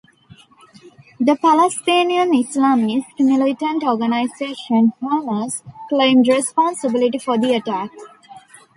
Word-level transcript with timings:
The 1.19 1.35
Palestinian 1.39 2.31
Islamist 2.33 3.05
militant 3.19 3.83
organization 3.83 4.93
Hamas 4.99 5.61
claimed 5.89 6.27
responsibility 6.27 7.19
for 7.19 7.37
the 7.37 7.53
attack. 7.53 7.91